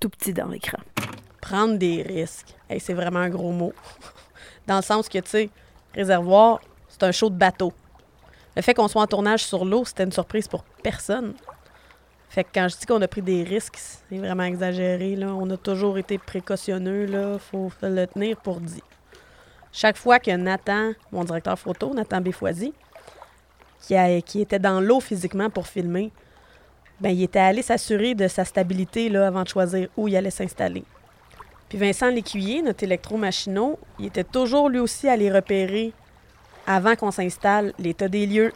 tout 0.00 0.08
petit 0.08 0.32
dans 0.32 0.48
l'écran. 0.48 0.78
Prendre 1.40 1.76
des 1.76 2.02
risques. 2.02 2.54
c'est 2.78 2.94
vraiment 2.94 3.20
un 3.20 3.30
gros 3.30 3.52
mot. 3.52 3.72
Dans 4.68 4.76
le 4.76 4.82
sens 4.82 5.08
que, 5.08 5.18
tu 5.18 5.28
sais, 5.28 5.50
réservoir, 5.92 6.60
c'est 6.88 7.02
un 7.02 7.10
show 7.10 7.30
de 7.30 7.34
bateau. 7.34 7.72
Le 8.54 8.62
fait 8.62 8.74
qu'on 8.74 8.86
soit 8.86 9.02
en 9.02 9.06
tournage 9.06 9.44
sur 9.44 9.64
l'eau, 9.64 9.84
c'était 9.84 10.04
une 10.04 10.12
surprise 10.12 10.46
pour 10.46 10.62
personne. 10.84 11.34
Fait 12.32 12.44
que 12.44 12.48
quand 12.54 12.66
je 12.66 12.78
dis 12.78 12.86
qu'on 12.86 13.02
a 13.02 13.08
pris 13.08 13.20
des 13.20 13.42
risques, 13.42 13.76
c'est 13.76 14.16
vraiment 14.16 14.44
exagéré. 14.44 15.16
Là. 15.16 15.34
On 15.34 15.50
a 15.50 15.58
toujours 15.58 15.98
été 15.98 16.16
précautionneux. 16.16 17.06
Il 17.06 17.38
faut 17.38 17.70
le 17.82 18.06
tenir 18.06 18.38
pour 18.38 18.58
dit. 18.58 18.82
Chaque 19.70 19.98
fois 19.98 20.18
que 20.18 20.30
Nathan, 20.30 20.92
mon 21.12 21.24
directeur 21.24 21.58
photo, 21.58 21.92
Nathan 21.92 22.22
Béfoisy, 22.22 22.72
qui, 23.82 23.94
qui 24.22 24.40
était 24.40 24.58
dans 24.58 24.80
l'eau 24.80 25.00
physiquement 25.00 25.50
pour 25.50 25.66
filmer, 25.66 26.10
ben, 27.00 27.10
il 27.10 27.22
était 27.22 27.38
allé 27.38 27.60
s'assurer 27.60 28.14
de 28.14 28.26
sa 28.28 28.46
stabilité 28.46 29.10
là, 29.10 29.26
avant 29.26 29.42
de 29.42 29.48
choisir 29.48 29.88
où 29.98 30.08
il 30.08 30.16
allait 30.16 30.30
s'installer. 30.30 30.84
Puis 31.68 31.76
Vincent 31.76 32.08
Lécuyer, 32.08 32.62
notre 32.62 32.82
électromachinot, 32.82 33.78
il 33.98 34.06
était 34.06 34.24
toujours 34.24 34.70
lui 34.70 34.78
aussi 34.78 35.06
allé 35.06 35.30
repérer, 35.30 35.92
avant 36.66 36.96
qu'on 36.96 37.10
s'installe, 37.10 37.74
l'état 37.78 38.08
des 38.08 38.26
lieux, 38.26 38.54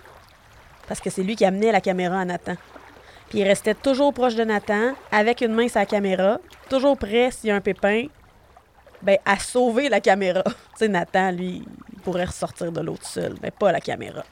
parce 0.89 1.01
que 1.01 1.11
c'est 1.11 1.23
lui 1.23 1.37
qui 1.37 1.45
amenait 1.45 1.73
la 1.73 1.83
caméra 1.83 2.21
à 2.21 2.25
Nathan. 2.25 2.55
Puis 3.29 3.41
il 3.41 3.45
restait 3.45 3.75
toujours 3.75 4.13
proche 4.13 4.35
de 4.35 4.45
Nathan, 4.45 4.93
avec 5.11 5.41
une 5.41 5.53
main 5.53 5.69
sur 5.69 5.81
la 5.81 5.87
caméra, 5.87 6.39
toujours 6.69 6.97
prêt 6.97 7.31
s'il 7.31 7.49
y 7.49 7.51
a 7.51 7.57
un 7.57 7.61
pépin, 7.61 8.07
ben, 9.03 9.19
à 9.25 9.39
sauver 9.39 9.89
la 9.89 10.01
caméra. 10.01 10.43
tu 10.45 10.53
sais, 10.77 10.89
Nathan, 10.89 11.33
lui, 11.33 11.65
pourrait 12.05 12.25
ressortir 12.25 12.71
de 12.71 12.81
l'autre 12.81 13.07
seul, 13.07 13.35
mais 13.43 13.51
pas 13.51 13.73
la 13.73 13.81
caméra. 13.81 14.23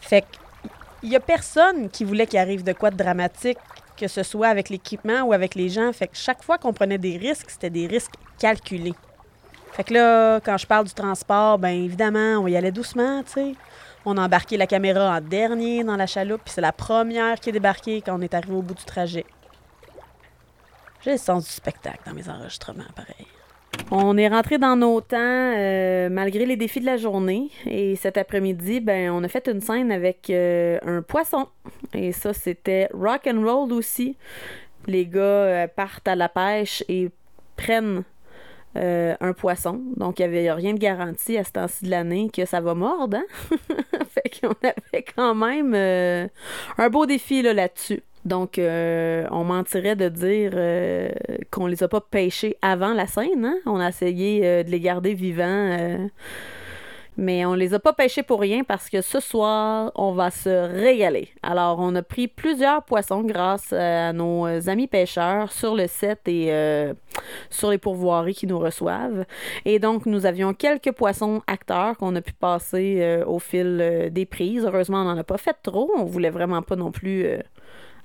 Fait 0.00 0.22
que, 0.22 0.26
il 1.02 1.10
y 1.10 1.16
a 1.16 1.20
personne 1.20 1.88
qui 1.90 2.04
voulait 2.04 2.26
qu'il 2.26 2.38
arrive 2.38 2.64
de 2.64 2.72
quoi 2.72 2.90
de 2.90 2.96
dramatique, 2.96 3.58
que 3.96 4.08
ce 4.08 4.22
soit 4.22 4.48
avec 4.48 4.68
l'équipement 4.68 5.22
ou 5.22 5.32
avec 5.32 5.54
les 5.54 5.68
gens. 5.68 5.92
Fait 5.92 6.08
que 6.08 6.16
chaque 6.16 6.42
fois 6.42 6.58
qu'on 6.58 6.72
prenait 6.72 6.98
des 6.98 7.16
risques, 7.16 7.50
c'était 7.50 7.70
des 7.70 7.86
risques 7.86 8.14
calculés. 8.38 8.94
Fait 9.72 9.84
que 9.84 9.94
là, 9.94 10.40
quand 10.40 10.56
je 10.56 10.66
parle 10.66 10.86
du 10.86 10.94
transport, 10.94 11.58
ben 11.58 11.68
évidemment, 11.68 12.38
on 12.42 12.46
y 12.48 12.56
allait 12.56 12.72
doucement, 12.72 13.22
tu 13.22 13.32
sais. 13.32 13.54
On 14.04 14.16
a 14.16 14.24
embarqué 14.24 14.56
la 14.56 14.66
caméra 14.66 15.16
en 15.16 15.20
dernier 15.20 15.84
dans 15.84 15.96
la 15.96 16.06
chaloupe, 16.06 16.42
puis 16.44 16.54
c'est 16.54 16.60
la 16.60 16.72
première 16.72 17.38
qui 17.40 17.50
est 17.50 17.52
débarquée 17.52 18.02
quand 18.02 18.18
on 18.18 18.22
est 18.22 18.34
arrivé 18.34 18.54
au 18.54 18.62
bout 18.62 18.74
du 18.74 18.84
trajet. 18.84 19.26
J'ai 21.02 21.12
le 21.12 21.18
sens 21.18 21.44
du 21.44 21.50
spectacle 21.50 22.00
dans 22.06 22.14
mes 22.14 22.28
enregistrements, 22.28 22.84
pareil. 22.94 23.26
On 23.90 24.16
est 24.18 24.28
rentré 24.28 24.58
dans 24.58 24.76
nos 24.76 25.00
temps 25.00 25.16
euh, 25.18 26.08
malgré 26.10 26.44
les 26.44 26.56
défis 26.56 26.80
de 26.80 26.86
la 26.86 26.96
journée. 26.96 27.50
Et 27.66 27.96
cet 27.96 28.18
après-midi, 28.18 28.80
ben, 28.80 29.10
on 29.10 29.24
a 29.24 29.28
fait 29.28 29.48
une 29.48 29.60
scène 29.60 29.92
avec 29.92 30.28
euh, 30.30 30.78
un 30.84 31.02
poisson. 31.02 31.46
Et 31.94 32.12
ça, 32.12 32.34
c'était 32.34 32.88
rock 32.92 33.26
and 33.26 33.42
roll 33.42 33.72
aussi. 33.72 34.16
Les 34.86 35.06
gars 35.06 35.20
euh, 35.20 35.66
partent 35.68 36.08
à 36.08 36.16
la 36.16 36.28
pêche 36.28 36.84
et 36.88 37.10
prennent 37.56 38.02
euh, 38.76 39.14
un 39.20 39.32
poisson. 39.32 39.80
Donc, 39.96 40.18
il 40.18 40.28
n'y 40.28 40.36
avait 40.36 40.52
rien 40.52 40.74
de 40.74 40.78
garanti 40.78 41.36
à 41.38 41.44
ce 41.44 41.52
temps-ci 41.52 41.84
de 41.84 41.90
l'année 41.90 42.30
que 42.30 42.44
ça 42.44 42.60
va 42.60 42.74
mordre. 42.74 43.16
Hein? 43.16 43.56
fait 44.10 44.40
qu'on 44.40 44.54
avait 44.62 45.04
quand 45.16 45.34
même 45.34 45.74
euh, 45.74 46.28
un 46.76 46.88
beau 46.88 47.06
défi 47.06 47.42
là, 47.42 47.54
là-dessus. 47.54 48.02
Donc, 48.24 48.58
euh, 48.58 49.26
on 49.30 49.44
mentirait 49.44 49.96
de 49.96 50.08
dire 50.08 50.50
qu'on 51.50 51.66
les 51.66 51.82
a 51.82 51.88
pas 51.88 52.00
pêchés 52.00 52.56
avant 52.60 52.92
la 52.92 53.06
scène. 53.06 53.44
Hein? 53.44 53.56
On 53.64 53.80
a 53.80 53.88
essayé 53.88 54.64
de 54.64 54.70
les 54.70 54.80
garder 54.80 55.14
vivants. 55.14 56.08
Euh, 57.18 57.22
mais 57.28 57.44
on 57.44 57.54
les 57.54 57.74
a 57.74 57.78
pas 57.78 57.92
pêchés 57.92 58.22
pour 58.22 58.40
rien 58.40 58.64
parce 58.64 58.88
que 58.88 59.00
ce 59.00 59.20
soir, 59.20 59.92
on 59.94 60.12
va 60.12 60.30
se 60.30 60.48
régaler. 60.48 61.28
Alors, 61.42 61.78
on 61.78 61.94
a 61.94 62.02
pris 62.02 62.28
plusieurs 62.28 62.82
poissons 62.84 63.22
grâce 63.22 63.72
à 63.72 64.12
nos 64.12 64.46
amis 64.68 64.86
pêcheurs 64.86 65.52
sur 65.52 65.74
le 65.74 65.86
set 65.86 66.20
et 66.26 66.52
euh, 66.52 66.94
sur 67.50 67.70
les 67.70 67.78
pourvoiries 67.78 68.34
qui 68.34 68.46
nous 68.46 68.58
reçoivent. 68.58 69.24
Et 69.64 69.78
donc, 69.78 70.06
nous 70.06 70.26
avions 70.26 70.54
quelques 70.54 70.92
poissons 70.92 71.42
acteurs 71.46 71.96
qu'on 71.96 72.14
a 72.16 72.20
pu 72.20 72.32
passer 72.32 72.98
euh, 73.00 73.24
au 73.26 73.38
fil 73.38 73.78
euh, 73.80 74.10
des 74.10 74.26
prises. 74.26 74.64
Heureusement, 74.64 75.02
on 75.02 75.04
n'en 75.04 75.18
a 75.18 75.24
pas 75.24 75.38
fait 75.38 75.56
trop. 75.62 75.90
On 75.96 76.04
voulait 76.04 76.30
vraiment 76.30 76.62
pas 76.62 76.76
non 76.76 76.90
plus 76.90 77.26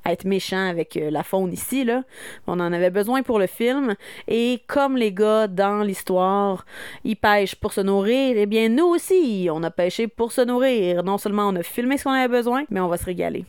euh, 0.06 0.12
être 0.12 0.26
méchant 0.26 0.70
avec 0.70 0.98
euh, 0.98 1.10
la 1.10 1.24
faune 1.24 1.54
ici, 1.54 1.84
là. 1.84 2.04
On 2.48 2.60
en 2.60 2.74
avait 2.74 2.90
besoin 2.90 3.24
pour 3.24 3.40
le 3.40 3.48
film. 3.48 3.96
Et 4.28 4.62
comme 4.68 4.98
les 4.98 5.12
gars 5.12 5.48
dans 5.48 5.84
l'histoire, 5.84 6.66
ils 7.04 7.16
pêchent 7.16 7.56
pour 7.56 7.74
se 7.74 7.82
nourrir, 7.82 8.36
eh 8.38 8.46
bien, 8.46 8.70
nous 8.70 8.86
aussi, 8.86 9.50
on 9.52 9.64
a 9.64 9.72
pêché 9.72 10.08
pour 10.08 10.32
se 10.32 10.42
nourrir. 10.42 11.04
Non 11.04 11.18
seulement 11.18 11.48
on 11.48 11.56
a 11.56 11.64
filmé 11.64 11.98
ce 11.98 12.06
qu'on 12.06 12.12
avait 12.12 12.34
besoin, 12.34 12.64
mais 12.70 12.80
on 12.80 12.88
va 12.88 12.98
se 12.98 13.06
régaler. 13.06 13.46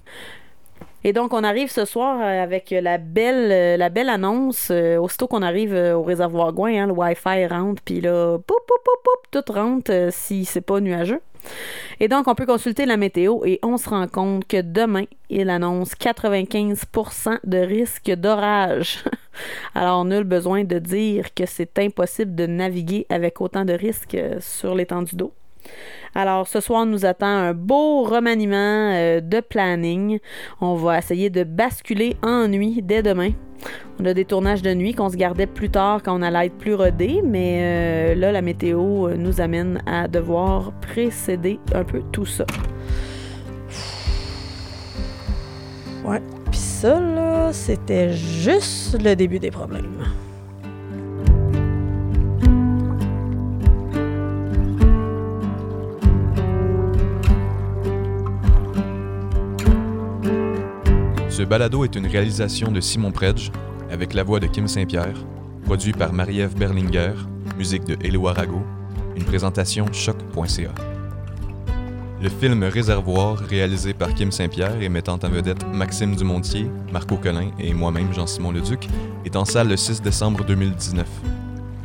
Et 1.06 1.12
donc, 1.12 1.34
on 1.34 1.44
arrive 1.44 1.70
ce 1.70 1.84
soir 1.84 2.18
euh, 2.20 2.42
avec 2.42 2.70
la 2.70 2.96
belle, 2.96 3.52
euh, 3.52 3.76
la 3.76 3.90
belle 3.90 4.08
annonce. 4.08 4.70
aussitôt 4.70 5.26
qu'on 5.28 5.42
arrive 5.42 5.74
au 5.74 6.02
réservoir 6.02 6.52
Gouin, 6.52 6.84
hein, 6.84 6.86
le 6.86 6.92
Wi-Fi 6.92 7.46
rentre, 7.46 7.82
puis 7.84 8.00
là, 8.00 8.38
poup, 8.38 8.54
poup, 8.66 8.80
poup, 8.84 9.02
poup, 9.02 9.42
tout 9.42 9.52
rentre 9.52 10.08
si 10.10 10.44
c'est 10.44 10.62
pas 10.62 10.80
nuageux. 10.80 11.20
Et 12.00 12.08
donc, 12.08 12.28
on 12.28 12.34
peut 12.34 12.46
consulter 12.46 12.86
la 12.86 12.96
météo 12.96 13.44
et 13.44 13.60
on 13.62 13.76
se 13.76 13.88
rend 13.88 14.08
compte 14.08 14.46
que 14.46 14.60
demain, 14.60 15.04
il 15.30 15.50
annonce 15.50 15.94
95% 15.94 17.38
de 17.44 17.58
risque 17.58 18.10
d'orage. 18.10 19.04
Alors, 19.74 20.04
nul 20.04 20.24
besoin 20.24 20.64
de 20.64 20.78
dire 20.78 21.34
que 21.34 21.46
c'est 21.46 21.78
impossible 21.78 22.34
de 22.34 22.46
naviguer 22.46 23.06
avec 23.08 23.40
autant 23.40 23.64
de 23.64 23.72
risques 23.72 24.18
sur 24.40 24.74
l'étendue 24.74 25.16
d'eau. 25.16 25.32
Alors, 26.16 26.46
ce 26.46 26.60
soir, 26.60 26.86
nous 26.86 27.04
attend 27.04 27.26
un 27.26 27.54
beau 27.54 28.04
remaniement 28.04 28.92
euh, 28.92 29.20
de 29.20 29.40
planning. 29.40 30.20
On 30.60 30.74
va 30.74 30.98
essayer 30.98 31.28
de 31.28 31.42
basculer 31.42 32.16
en 32.22 32.46
nuit 32.46 32.82
dès 32.82 33.02
demain. 33.02 33.32
On 33.98 34.04
a 34.04 34.14
des 34.14 34.24
tournages 34.24 34.62
de 34.62 34.72
nuit 34.74 34.94
qu'on 34.94 35.08
se 35.08 35.16
gardait 35.16 35.46
plus 35.46 35.70
tard 35.70 36.02
quand 36.04 36.16
on 36.16 36.22
allait 36.22 36.46
être 36.46 36.58
plus 36.58 36.74
rodé, 36.74 37.20
mais 37.24 37.58
euh, 37.60 38.14
là, 38.14 38.30
la 38.30 38.42
météo 38.42 39.08
euh, 39.08 39.16
nous 39.16 39.40
amène 39.40 39.82
à 39.86 40.06
devoir 40.06 40.72
précéder 40.80 41.58
un 41.74 41.82
peu 41.82 42.00
tout 42.12 42.26
ça. 42.26 42.46
Ouais. 46.04 46.20
Puis 46.50 46.60
ça, 46.60 47.00
là, 47.00 47.52
c'était 47.52 48.12
juste 48.12 49.02
le 49.02 49.16
début 49.16 49.40
des 49.40 49.50
problèmes. 49.50 50.04
Balado 61.46 61.84
est 61.84 61.96
une 61.96 62.06
réalisation 62.06 62.70
de 62.70 62.80
Simon 62.80 63.12
Predge, 63.12 63.50
avec 63.90 64.14
la 64.14 64.22
voix 64.22 64.40
de 64.40 64.46
Kim 64.46 64.68
Saint-Pierre, 64.68 65.16
produit 65.64 65.92
par 65.92 66.12
Marie-Ève 66.12 66.56
Berlinger, 66.56 67.14
musique 67.58 67.84
de 67.84 67.96
Hello 68.04 68.28
Arago, 68.28 68.62
une 69.16 69.24
présentation 69.24 69.86
choc.ca. 69.92 70.74
Le 72.22 72.28
film 72.28 72.62
Réservoir, 72.64 73.38
réalisé 73.38 73.92
par 73.92 74.14
Kim 74.14 74.32
Saint-Pierre 74.32 74.80
et 74.80 74.88
mettant 74.88 75.18
en 75.22 75.28
vedette 75.28 75.66
Maxime 75.72 76.16
Dumontier, 76.16 76.70
Marco 76.92 77.16
Collin 77.16 77.50
et 77.58 77.74
moi-même 77.74 78.12
Jean-Simon 78.14 78.52
Leduc, 78.52 78.88
est 79.24 79.36
en 79.36 79.44
salle 79.44 79.68
le 79.68 79.76
6 79.76 80.00
décembre 80.00 80.44
2019. 80.44 81.06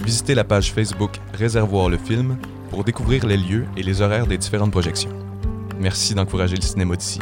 Visitez 0.06 0.36
la 0.36 0.44
page 0.44 0.72
Facebook 0.72 1.20
Réservoir 1.34 1.90
le 1.90 1.98
film 1.98 2.38
pour 2.70 2.84
découvrir 2.84 3.26
les 3.26 3.38
lieux 3.38 3.66
et 3.76 3.84
les 3.84 4.02
horaires 4.02 4.28
des 4.28 4.38
différentes 4.38 4.72
projections. 4.72 5.12
Merci 5.80 6.14
d'encourager 6.14 6.56
le 6.56 6.62
cinéma 6.62 6.96
d'ici. 6.96 7.20